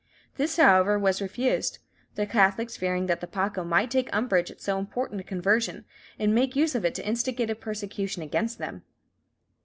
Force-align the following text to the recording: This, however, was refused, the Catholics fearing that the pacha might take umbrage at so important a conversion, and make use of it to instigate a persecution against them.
This, 0.35 0.57
however, 0.57 0.97
was 0.97 1.21
refused, 1.21 1.77
the 2.15 2.25
Catholics 2.25 2.75
fearing 2.75 3.05
that 3.05 3.21
the 3.21 3.27
pacha 3.27 3.63
might 3.63 3.91
take 3.91 4.09
umbrage 4.11 4.49
at 4.49 4.59
so 4.59 4.79
important 4.79 5.21
a 5.21 5.23
conversion, 5.23 5.85
and 6.17 6.33
make 6.33 6.55
use 6.55 6.73
of 6.73 6.83
it 6.83 6.95
to 6.95 7.05
instigate 7.05 7.51
a 7.51 7.55
persecution 7.55 8.23
against 8.23 8.57
them. 8.57 8.81